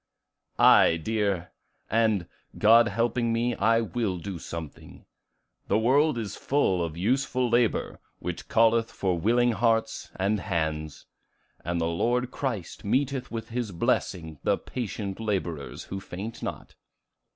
[0.57, 1.51] "Aye, dear;
[1.87, 5.05] and, God helping me I will do something:
[5.67, 11.05] the world is full of useful labor, which calleth for willing hearts and hands.
[11.63, 16.73] And the Lord Christ meeteth with his blessing the patient laborers who faint not."